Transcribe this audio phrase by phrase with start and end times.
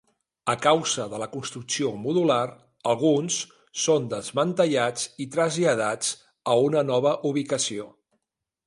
[0.51, 2.39] A causa de la construcció modular,
[2.93, 3.37] alguns
[3.85, 6.13] són desmantellats i traslladats
[6.55, 7.91] a una nova ubicació.